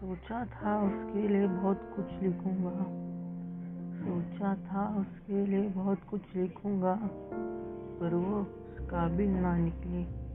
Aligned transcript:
सोचा 0.00 0.44
था 0.44 0.82
उसके 0.82 1.28
लिए 1.28 1.46
बहुत 1.46 1.92
कुछ 1.96 2.22
लिखूँगा। 2.22 2.84
सोचा 3.98 4.54
था 4.54 4.98
उसके 5.00 5.46
लिए 5.46 5.68
बहुत 5.68 5.98
कुछ 6.10 6.36
लिखूँगा, 6.36 6.94
पर 8.00 8.14
वो 8.14 8.40
उस 8.40 8.78
काबिल 8.90 9.30
ना 9.30 9.56
निकली। 9.56 10.29